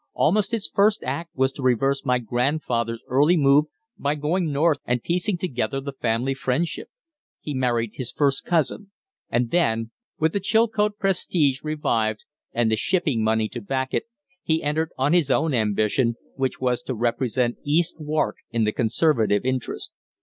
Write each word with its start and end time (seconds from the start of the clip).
Almost 0.15 0.49
his 0.49 0.67
first 0.67 1.03
act 1.03 1.29
was 1.35 1.51
to 1.51 1.61
reverse 1.61 2.03
my 2.03 2.17
grandfather's 2.17 3.03
early 3.07 3.37
move 3.37 3.65
by 3.99 4.15
going 4.15 4.51
north 4.51 4.79
and 4.83 5.03
piecing 5.03 5.37
together 5.37 5.79
the 5.79 5.93
family 5.93 6.33
friendship. 6.33 6.89
He 7.39 7.53
married 7.53 7.91
his 7.93 8.11
first 8.11 8.43
cousin; 8.43 8.89
and 9.29 9.51
then, 9.51 9.91
with 10.17 10.33
the 10.33 10.39
Chilcote 10.39 10.97
prestige 10.97 11.61
revived 11.63 12.25
and 12.51 12.71
the 12.71 12.75
shipping 12.75 13.23
money 13.23 13.47
to 13.49 13.61
back 13.61 13.93
it, 13.93 14.05
he 14.41 14.63
entered 14.63 14.89
on 14.97 15.13
his 15.13 15.29
ambition, 15.29 16.15
which 16.35 16.59
was 16.59 16.81
to 16.81 16.95
represent 16.95 17.57
East 17.63 17.93
Wark 18.01 18.37
in 18.49 18.63
the 18.63 18.71
Conservative 18.71 19.45
interest. 19.45 19.91